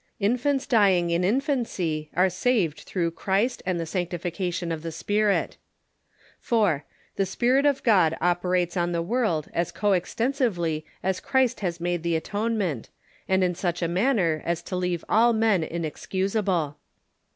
[0.19, 5.57] Infants dying in infancy are saved through Christ and the sanctification of the Spirit;
[6.39, 6.85] 4.
[7.17, 12.15] The Spirit of God operates on the world as coextensively as Christ has made the
[12.15, 12.89] atone ment,
[13.27, 16.77] and in such a manner as to leave all men inexcusable.